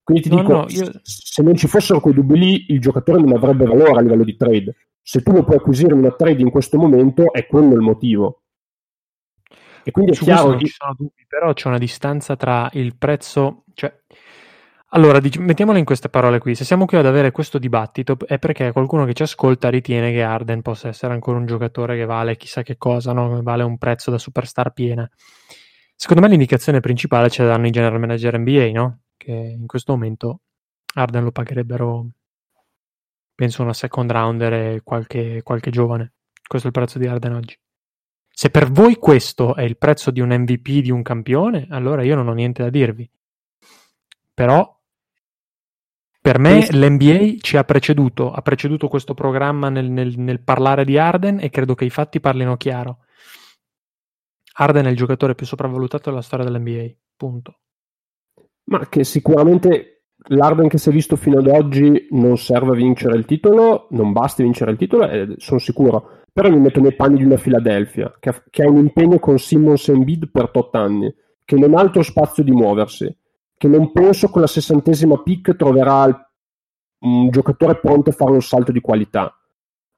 Quindi 0.02 0.22
ti 0.22 0.30
no, 0.30 0.36
dico, 0.36 0.52
no, 0.52 0.66
io... 0.68 0.90
se 1.02 1.42
non 1.42 1.56
ci 1.56 1.68
fossero 1.68 2.00
quei 2.00 2.14
dubbi 2.14 2.38
lì, 2.38 2.64
il 2.68 2.80
giocatore 2.80 3.20
non 3.20 3.36
avrebbe 3.36 3.66
valore 3.66 3.98
a 3.98 4.00
livello 4.00 4.24
di 4.24 4.36
trade. 4.36 4.74
Se 5.02 5.20
tu 5.20 5.32
lo 5.32 5.44
puoi 5.44 5.56
acquisire 5.56 5.92
in 5.92 5.98
una 5.98 6.12
trade 6.12 6.40
in 6.40 6.50
questo 6.50 6.78
momento, 6.78 7.30
è 7.30 7.46
quello 7.46 7.74
il 7.74 7.80
motivo. 7.80 8.44
E 9.82 9.90
quindi 9.90 10.12
è 10.12 10.14
Su 10.14 10.24
chiaro 10.24 10.52
che... 10.52 10.64
ci 10.64 10.72
sono 10.74 10.94
dubbi, 10.96 11.26
però 11.28 11.52
c'è 11.52 11.68
una 11.68 11.76
distanza 11.76 12.36
tra 12.36 12.70
il 12.72 12.96
prezzo... 12.96 13.64
Cioè... 13.74 13.94
Allora, 14.92 15.20
dic- 15.20 15.36
mettiamolo 15.36 15.76
in 15.76 15.84
queste 15.84 16.08
parole 16.08 16.38
qui. 16.38 16.54
Se 16.54 16.64
siamo 16.64 16.86
qui 16.86 16.96
ad 16.96 17.04
avere 17.04 17.30
questo 17.30 17.58
dibattito 17.58 18.16
è 18.26 18.38
perché 18.38 18.72
qualcuno 18.72 19.04
che 19.04 19.12
ci 19.12 19.22
ascolta 19.22 19.68
ritiene 19.68 20.12
che 20.12 20.22
Arden 20.22 20.62
possa 20.62 20.88
essere 20.88 21.12
ancora 21.12 21.36
un 21.36 21.44
giocatore 21.44 21.94
che 21.94 22.06
vale 22.06 22.36
chissà 22.38 22.62
che 22.62 22.78
cosa, 22.78 23.12
no? 23.12 23.42
vale 23.42 23.64
un 23.64 23.76
prezzo 23.76 24.10
da 24.10 24.16
superstar 24.16 24.72
piena. 24.72 25.08
Secondo 25.94 26.22
me 26.22 26.28
l'indicazione 26.28 26.80
principale 26.80 27.28
ce 27.28 27.42
la 27.42 27.50
danno 27.50 27.66
i 27.66 27.70
general 27.70 28.00
manager 28.00 28.38
NBA, 28.38 28.70
no? 28.72 29.00
che 29.18 29.32
in 29.32 29.66
questo 29.66 29.92
momento 29.92 30.40
Arden 30.94 31.24
lo 31.24 31.32
pagherebbero 31.32 32.06
penso 33.34 33.62
una 33.62 33.74
second 33.74 34.10
rounder 34.10 34.52
e 34.54 34.80
qualche, 34.82 35.42
qualche 35.42 35.70
giovane. 35.70 36.14
Questo 36.46 36.68
è 36.68 36.70
il 36.70 36.78
prezzo 36.78 36.98
di 36.98 37.06
Arden 37.06 37.34
oggi. 37.34 37.58
Se 38.30 38.48
per 38.48 38.70
voi 38.70 38.96
questo 38.96 39.54
è 39.54 39.62
il 39.62 39.76
prezzo 39.76 40.10
di 40.10 40.20
un 40.20 40.30
MVP 40.30 40.80
di 40.80 40.90
un 40.90 41.02
campione, 41.02 41.66
allora 41.70 42.02
io 42.02 42.14
non 42.14 42.28
ho 42.28 42.32
niente 42.32 42.62
da 42.62 42.70
dirvi. 42.70 43.08
Però 44.32 44.77
per 46.28 46.38
me 46.38 46.56
questo... 46.56 46.76
l'NBA 46.76 47.36
ci 47.40 47.56
ha 47.56 47.64
preceduto, 47.64 48.30
ha 48.30 48.42
preceduto 48.42 48.88
questo 48.88 49.14
programma 49.14 49.70
nel, 49.70 49.90
nel, 49.90 50.18
nel, 50.18 50.42
parlare 50.42 50.84
di 50.84 50.98
Arden 50.98 51.38
e 51.40 51.48
credo 51.48 51.74
che 51.74 51.86
i 51.86 51.90
fatti 51.90 52.20
parlino 52.20 52.58
chiaro. 52.58 52.98
Arden 54.60 54.84
è 54.84 54.90
il 54.90 54.96
giocatore 54.96 55.34
più 55.34 55.46
sopravvalutato 55.46 56.10
della 56.10 56.20
storia 56.20 56.44
dell'NBA, 56.44 56.94
punto. 57.16 57.60
Ma 58.64 58.86
che 58.90 59.04
sicuramente 59.04 60.02
l'Arden 60.28 60.68
che 60.68 60.76
si 60.76 60.90
è 60.90 60.92
visto 60.92 61.16
fino 61.16 61.38
ad 61.38 61.46
oggi 61.46 62.08
non 62.10 62.36
serve 62.36 62.72
a 62.72 62.76
vincere 62.76 63.16
il 63.16 63.24
titolo, 63.24 63.86
non 63.92 64.12
basti 64.12 64.42
vincere 64.42 64.72
il 64.72 64.76
titolo, 64.76 65.08
eh, 65.08 65.34
sono 65.38 65.58
sicuro. 65.58 66.24
Però 66.30 66.50
mi 66.50 66.60
metto 66.60 66.80
nei 66.80 66.94
panni 66.94 67.16
di 67.16 67.24
una 67.24 67.36
Philadelphia 67.36 68.14
che 68.20 68.28
ha, 68.28 68.44
che 68.50 68.62
ha 68.64 68.68
un 68.68 68.76
impegno 68.76 69.18
con 69.18 69.38
Simmons 69.38 69.88
e 69.88 69.92
Embiid 69.92 70.30
per 70.30 70.50
8 70.52 70.76
anni, 70.76 71.14
che 71.42 71.56
non 71.56 71.74
ha 71.74 71.80
altro 71.80 72.02
spazio 72.02 72.42
di 72.42 72.50
muoversi, 72.50 73.16
che 73.58 73.68
non 73.68 73.92
penso 73.92 74.30
con 74.30 74.40
la 74.40 74.46
sessantesima 74.46 75.20
pick 75.20 75.56
troverà 75.56 76.04
un 77.00 77.28
giocatore 77.30 77.78
pronto 77.78 78.10
a 78.10 78.14
fare 78.14 78.30
un 78.30 78.42
salto 78.42 78.72
di 78.72 78.80
qualità. 78.80 79.32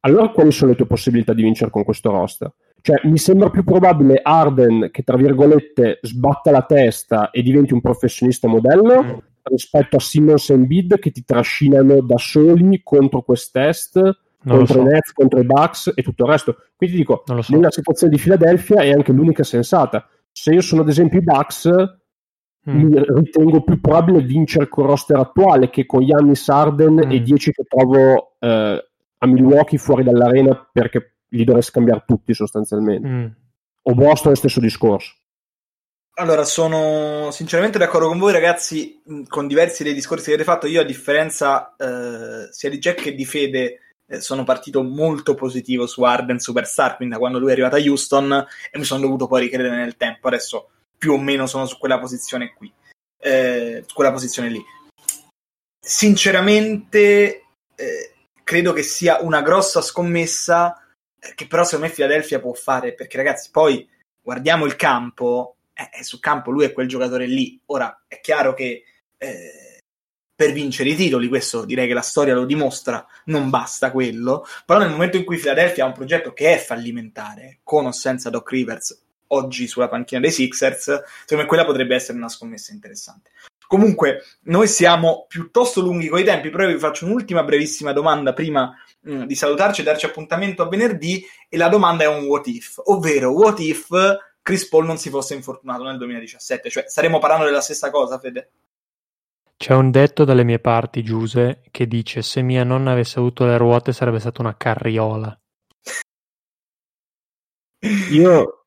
Allora 0.00 0.30
quali 0.30 0.50
sono 0.50 0.70
le 0.70 0.76
tue 0.76 0.86
possibilità 0.86 1.34
di 1.34 1.42
vincere 1.42 1.70
con 1.70 1.84
questo 1.84 2.10
roster? 2.10 2.52
Cioè, 2.80 3.00
mi 3.04 3.18
sembra 3.18 3.50
più 3.50 3.62
probabile 3.62 4.20
Arden 4.22 4.88
che, 4.90 5.02
tra 5.02 5.16
virgolette, 5.16 5.98
sbatta 6.00 6.50
la 6.50 6.62
testa 6.62 7.30
e 7.30 7.42
diventi 7.42 7.74
un 7.74 7.82
professionista 7.82 8.48
modello 8.48 9.02
mm. 9.02 9.18
rispetto 9.42 9.96
a 9.96 10.00
Simmons 10.00 10.48
e 10.48 10.54
Embiid 10.54 10.98
che 10.98 11.10
ti 11.10 11.22
trascinano 11.22 12.00
da 12.00 12.16
soli 12.16 12.80
contro 12.82 13.20
quest'est, 13.20 13.96
non 13.96 14.56
contro 14.56 14.74
so. 14.74 14.80
i 14.80 14.84
Nets, 14.84 15.12
contro 15.12 15.40
i 15.40 15.44
Bucks 15.44 15.92
e 15.94 16.02
tutto 16.02 16.24
il 16.24 16.30
resto. 16.30 16.56
Quindi 16.74 16.96
dico, 16.96 17.22
so. 17.26 17.54
nella 17.54 17.70
situazione 17.70 18.14
di 18.14 18.20
Philadelphia 18.20 18.80
è 18.80 18.90
anche 18.90 19.12
l'unica 19.12 19.44
sensata. 19.44 20.08
Se 20.32 20.50
io 20.50 20.62
sono 20.62 20.80
ad 20.80 20.88
esempio 20.88 21.18
i 21.18 21.22
Bucks, 21.22 21.68
mm. 22.70 23.16
ritengo 23.16 23.62
più 23.62 23.80
probabile 23.80 24.22
vincere 24.22 24.68
col 24.68 24.86
roster 24.86 25.18
attuale 25.18 25.70
che 25.70 25.86
con 25.86 26.02
Yannis 26.02 26.48
Arden 26.48 26.94
mm. 27.06 27.10
e 27.10 27.20
10 27.20 27.52
che 27.52 27.64
trovo 27.64 28.36
eh, 28.38 28.88
a 29.18 29.26
Milwaukee 29.26 29.78
fuori 29.78 30.02
dall'arena 30.02 30.68
perché 30.72 31.16
li 31.28 31.44
dovrei 31.44 31.62
scambiare 31.62 32.04
tutti 32.06 32.34
sostanzialmente. 32.34 33.08
Mm. 33.08 33.26
O 33.82 33.94
Boston 33.94 34.26
è 34.26 34.30
lo 34.30 34.36
stesso 34.36 34.60
discorso. 34.60 35.14
Allora, 36.14 36.44
sono 36.44 37.30
sinceramente 37.30 37.78
d'accordo 37.78 38.08
con 38.08 38.18
voi, 38.18 38.32
ragazzi, 38.32 39.00
con 39.26 39.46
diversi 39.46 39.82
dei 39.82 39.94
discorsi 39.94 40.26
che 40.26 40.34
avete 40.34 40.44
fatto. 40.44 40.66
Io, 40.66 40.80
a 40.80 40.84
differenza 40.84 41.74
eh, 41.76 42.48
sia 42.50 42.68
di 42.68 42.78
Jack 42.78 43.02
che 43.02 43.14
di 43.14 43.24
Fede, 43.24 43.78
eh, 44.06 44.20
sono 44.20 44.44
partito 44.44 44.82
molto 44.82 45.34
positivo 45.34 45.86
su 45.86 46.02
Arden 46.02 46.38
Superstar, 46.38 46.96
quindi 46.96 47.14
da 47.14 47.20
quando 47.20 47.38
lui 47.38 47.48
è 47.48 47.52
arrivato 47.52 47.76
a 47.76 47.78
Houston, 47.78 48.46
e 48.70 48.78
mi 48.78 48.84
sono 48.84 49.00
dovuto 49.00 49.28
poi 49.28 49.42
ricredere 49.42 49.76
nel 49.76 49.96
tempo. 49.96 50.28
Adesso 50.28 50.68
più 51.00 51.14
o 51.14 51.18
meno 51.18 51.46
sono 51.46 51.64
su 51.64 51.78
quella 51.78 51.98
posizione 51.98 52.52
qui, 52.52 52.70
eh, 53.18 53.86
quella 53.94 54.12
posizione 54.12 54.50
lì. 54.50 54.62
Sinceramente, 55.80 57.44
eh, 57.74 58.12
credo 58.44 58.74
che 58.74 58.82
sia 58.82 59.22
una 59.22 59.40
grossa 59.40 59.80
scommessa 59.80 60.78
eh, 61.18 61.32
che 61.34 61.46
però 61.46 61.64
secondo 61.64 61.86
me 61.86 61.92
Philadelphia 61.92 62.38
può 62.38 62.52
fare, 62.52 62.92
perché 62.92 63.16
ragazzi, 63.16 63.48
poi 63.50 63.88
guardiamo 64.20 64.66
il 64.66 64.76
campo 64.76 65.56
eh, 65.72 66.04
sul 66.04 66.20
campo 66.20 66.50
lui 66.50 66.66
è 66.66 66.72
quel 66.72 66.86
giocatore 66.86 67.26
lì. 67.26 67.58
Ora 67.66 68.04
è 68.06 68.20
chiaro 68.20 68.52
che 68.52 68.84
eh, 69.16 69.78
per 70.34 70.52
vincere 70.52 70.90
i 70.90 70.96
titoli, 70.96 71.28
questo 71.28 71.64
direi 71.64 71.86
che 71.86 71.94
la 71.94 72.02
storia 72.02 72.34
lo 72.34 72.44
dimostra, 72.44 73.06
non 73.26 73.48
basta 73.48 73.90
quello, 73.90 74.46
però 74.66 74.78
nel 74.78 74.90
momento 74.90 75.16
in 75.16 75.24
cui 75.24 75.38
Philadelphia 75.38 75.84
ha 75.84 75.88
un 75.88 75.94
progetto 75.94 76.32
che 76.32 76.54
è 76.54 76.58
fallimentare, 76.58 77.60
con 77.62 77.86
o 77.86 77.92
senza 77.92 78.30
Doc 78.30 78.50
Rivers, 78.50 79.08
oggi 79.32 79.66
sulla 79.66 79.88
panchina 79.88 80.20
dei 80.20 80.30
Sixers, 80.30 80.84
secondo 81.20 81.42
me 81.42 81.46
quella 81.46 81.64
potrebbe 81.64 81.94
essere 81.94 82.18
una 82.18 82.28
scommessa 82.28 82.72
interessante. 82.72 83.30
Comunque, 83.66 84.24
noi 84.44 84.66
siamo 84.66 85.26
piuttosto 85.28 85.80
lunghi 85.80 86.08
con 86.08 86.18
i 86.18 86.24
tempi, 86.24 86.50
però 86.50 86.66
vi 86.66 86.78
faccio 86.78 87.06
un'ultima 87.06 87.44
brevissima 87.44 87.92
domanda 87.92 88.32
prima 88.32 88.74
mh, 89.02 89.14
mm, 89.14 89.22
di 89.24 89.34
salutarci 89.36 89.80
e 89.80 89.84
darci 89.84 90.06
appuntamento 90.06 90.62
a 90.62 90.68
venerdì, 90.68 91.24
e 91.48 91.56
la 91.56 91.68
domanda 91.68 92.04
è 92.04 92.08
un 92.08 92.24
what 92.24 92.46
if, 92.48 92.80
ovvero 92.86 93.32
what 93.32 93.60
if 93.60 93.88
Chris 94.42 94.68
Paul 94.68 94.86
non 94.86 94.98
si 94.98 95.10
fosse 95.10 95.34
infortunato 95.34 95.84
nel 95.84 95.98
2017. 95.98 96.70
Cioè, 96.70 96.84
staremo 96.88 97.18
parlando 97.18 97.44
della 97.44 97.60
stessa 97.60 97.90
cosa, 97.90 98.18
Fede? 98.18 98.50
C'è 99.56 99.74
un 99.74 99.90
detto 99.90 100.24
dalle 100.24 100.42
mie 100.42 100.58
parti, 100.58 101.02
Giuse, 101.02 101.62
che 101.70 101.86
dice 101.86 102.22
se 102.22 102.40
mia 102.40 102.64
nonna 102.64 102.92
avesse 102.92 103.18
avuto 103.18 103.44
le 103.44 103.58
ruote 103.58 103.92
sarebbe 103.92 104.18
stata 104.18 104.40
una 104.40 104.56
carriola. 104.56 105.38
Io, 108.10 108.59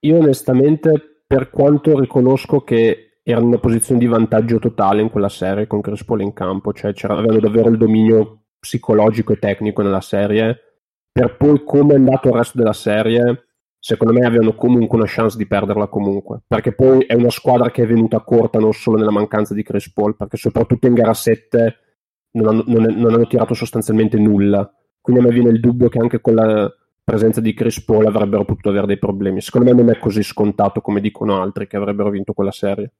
io 0.00 0.18
onestamente, 0.18 1.22
per 1.26 1.50
quanto 1.50 1.98
riconosco 1.98 2.60
che 2.62 3.20
era 3.22 3.40
in 3.40 3.46
una 3.46 3.58
posizione 3.58 4.00
di 4.00 4.06
vantaggio 4.06 4.58
totale 4.58 5.02
in 5.02 5.10
quella 5.10 5.28
serie 5.28 5.66
con 5.66 5.80
Chris 5.80 6.04
Paul 6.04 6.22
in 6.22 6.32
campo, 6.32 6.72
cioè 6.72 6.92
avevano 7.04 7.38
davvero 7.38 7.68
il 7.68 7.78
dominio 7.78 8.44
psicologico 8.58 9.32
e 9.32 9.38
tecnico 9.38 9.82
nella 9.82 10.00
serie, 10.00 10.58
per 11.10 11.36
poi 11.36 11.62
come 11.64 11.94
è 11.94 11.96
andato 11.96 12.28
il 12.28 12.34
resto 12.34 12.58
della 12.58 12.72
serie 12.72 13.44
secondo 13.82 14.12
me 14.12 14.26
avevano 14.26 14.54
comunque 14.54 14.98
una 14.98 15.06
chance 15.08 15.38
di 15.38 15.46
perderla 15.46 15.88
comunque, 15.88 16.42
perché 16.46 16.72
poi 16.72 17.00
è 17.04 17.14
una 17.14 17.30
squadra 17.30 17.70
che 17.70 17.82
è 17.82 17.86
venuta 17.86 18.20
corta 18.20 18.58
non 18.58 18.74
solo 18.74 18.98
nella 18.98 19.10
mancanza 19.10 19.54
di 19.54 19.62
Chris 19.62 19.90
Paul, 19.90 20.16
perché 20.16 20.36
soprattutto 20.36 20.86
in 20.86 20.92
gara 20.94 21.14
7 21.14 21.76
non 22.32 22.46
hanno, 22.46 22.64
non, 22.66 22.82
non 22.94 23.14
hanno 23.14 23.26
tirato 23.26 23.54
sostanzialmente 23.54 24.18
nulla, 24.18 24.70
quindi 25.00 25.22
a 25.22 25.26
me 25.26 25.32
viene 25.32 25.48
il 25.48 25.60
dubbio 25.60 25.88
che 25.88 25.98
anche 25.98 26.20
con 26.20 26.34
la 26.34 26.70
presenza 27.10 27.40
di 27.40 27.54
Chris 27.54 27.82
Paul 27.82 28.06
avrebbero 28.06 28.44
potuto 28.44 28.68
avere 28.68 28.86
dei 28.86 28.98
problemi. 28.98 29.40
Secondo 29.40 29.68
me 29.68 29.82
non 29.82 29.90
è 29.90 29.98
così 29.98 30.22
scontato 30.22 30.80
come 30.80 31.00
dicono 31.00 31.42
altri 31.42 31.66
che 31.66 31.76
avrebbero 31.76 32.08
vinto 32.10 32.32
quella 32.32 32.52
serie. 32.52 32.92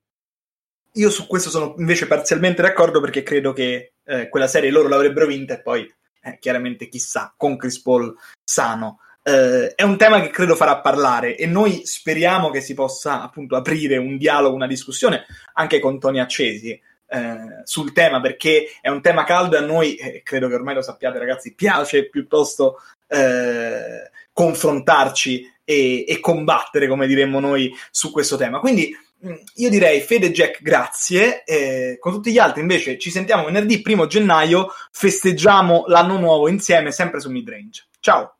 Io 0.94 1.10
su 1.10 1.28
questo 1.28 1.48
sono 1.50 1.74
invece 1.78 2.08
parzialmente 2.08 2.60
d'accordo 2.60 3.00
perché 3.00 3.22
credo 3.22 3.52
che 3.52 3.92
eh, 4.04 4.28
quella 4.28 4.48
serie 4.48 4.70
loro 4.70 4.88
l'avrebbero 4.88 5.26
vinta 5.26 5.54
e 5.54 5.62
poi 5.62 5.88
eh, 6.22 6.38
chiaramente 6.40 6.88
chissà 6.88 7.32
con 7.36 7.56
Chris 7.56 7.80
Paul 7.80 8.12
sano 8.42 8.98
eh, 9.22 9.74
è 9.74 9.82
un 9.84 9.96
tema 9.96 10.20
che 10.20 10.30
credo 10.30 10.56
farà 10.56 10.80
parlare 10.80 11.36
e 11.36 11.46
noi 11.46 11.82
speriamo 11.84 12.50
che 12.50 12.60
si 12.60 12.74
possa 12.74 13.22
appunto 13.22 13.54
aprire 13.54 13.96
un 13.96 14.16
dialogo, 14.16 14.56
una 14.56 14.66
discussione 14.66 15.24
anche 15.54 15.78
con 15.78 16.00
toni 16.00 16.18
accesi 16.18 16.70
eh, 16.70 17.62
sul 17.64 17.92
tema 17.92 18.20
perché 18.20 18.66
è 18.80 18.88
un 18.88 19.00
tema 19.00 19.24
caldo 19.24 19.56
e 19.56 19.58
a 19.58 19.64
noi, 19.64 19.94
eh, 19.96 20.22
credo 20.24 20.48
che 20.48 20.54
ormai 20.54 20.74
lo 20.74 20.82
sappiate 20.82 21.18
ragazzi, 21.18 21.54
piace 21.54 22.08
piuttosto 22.08 22.78
eh, 23.10 24.10
confrontarci 24.32 25.52
e, 25.64 26.04
e, 26.06 26.20
combattere, 26.20 26.88
come 26.88 27.06
diremmo 27.06 27.40
noi, 27.40 27.72
su 27.90 28.10
questo 28.10 28.36
tema. 28.36 28.60
Quindi 28.60 28.94
mm, 29.26 29.32
io 29.56 29.68
direi 29.68 30.00
Fede 30.00 30.30
Jack, 30.30 30.62
grazie. 30.62 31.44
Eh, 31.44 31.98
con 31.98 32.12
tutti 32.12 32.32
gli 32.32 32.38
altri 32.38 32.60
invece 32.60 32.98
ci 32.98 33.10
sentiamo 33.10 33.44
venerdì 33.44 33.82
primo 33.82 34.06
gennaio, 34.06 34.72
festeggiamo 34.90 35.84
l'anno 35.86 36.18
nuovo 36.18 36.48
insieme, 36.48 36.92
sempre 36.92 37.20
su 37.20 37.30
Midrange. 37.30 37.86
Ciao! 38.00 38.39